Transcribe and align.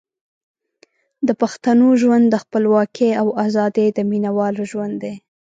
د 1.27 1.29
پښتنو 1.41 1.87
ژوند 2.01 2.25
د 2.29 2.35
خپلواکۍ 2.43 3.09
او 3.21 3.27
ازادۍ 3.45 3.87
د 3.93 3.99
مینوالو 4.11 4.63
ژوند 4.71 4.95
دی. 5.03 5.13